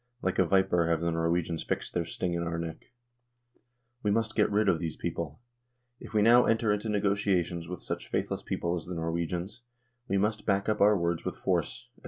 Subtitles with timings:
[0.23, 2.85] Like a viper have the Nor wegians fixed their sting in our neck.
[4.01, 5.39] We must get 128 NORWAY AND THE UNION WITH SWEDEN rid of these people....
[6.09, 9.59] If we now enter into negotiations with such faithless people as the Nor wegians,
[10.07, 11.99] we must back up our words with force," &c.